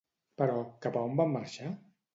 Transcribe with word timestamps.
Però, 0.41 0.55
cap 0.87 0.99
a 0.99 1.05
on 1.11 1.21
va 1.23 1.31
marxar? 1.39 1.75